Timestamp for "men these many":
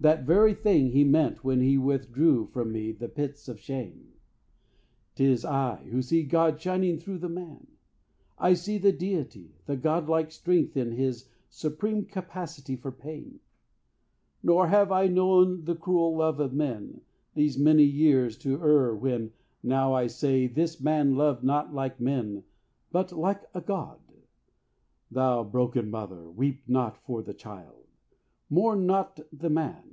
16.52-17.82